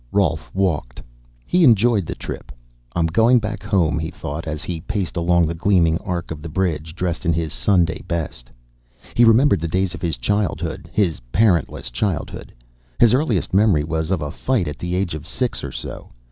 Rolf 0.11 0.49
walked. 0.55 0.99
He 1.45 1.63
enjoyed 1.63 2.07
the 2.07 2.15
trip. 2.15 2.51
I'm 2.95 3.05
going 3.05 3.37
back 3.37 3.61
home, 3.61 3.99
he 3.99 4.09
thought 4.09 4.47
as 4.47 4.63
he 4.63 4.81
paced 4.81 5.15
along 5.15 5.45
the 5.45 5.53
gleaming 5.53 5.99
arc 5.99 6.31
of 6.31 6.41
the 6.41 6.49
bridge, 6.49 6.95
dressed 6.95 7.23
in 7.23 7.33
his 7.33 7.53
Sunday 7.53 8.01
best. 8.07 8.49
He 9.13 9.23
remembered 9.23 9.59
the 9.59 9.67
days 9.67 9.93
of 9.93 10.01
his 10.01 10.15
own 10.15 10.21
childhood, 10.21 10.89
his 10.91 11.19
parentless 11.31 11.91
childhood. 11.91 12.51
His 12.99 13.13
earliest 13.13 13.53
memory 13.53 13.83
was 13.83 14.09
of 14.09 14.23
a 14.23 14.31
fight 14.31 14.67
at 14.67 14.79
the 14.79 14.95
age 14.95 15.13
of 15.13 15.27
six 15.27 15.63
or 15.63 15.71
so. 15.71 16.09